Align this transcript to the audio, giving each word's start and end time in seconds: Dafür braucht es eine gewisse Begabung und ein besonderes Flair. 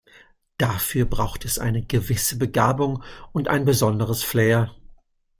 Dafür 0.57 1.05
braucht 1.05 1.45
es 1.45 1.59
eine 1.59 1.85
gewisse 1.85 2.35
Begabung 2.39 3.03
und 3.33 3.49
ein 3.49 3.65
besonderes 3.65 4.23
Flair. 4.23 4.73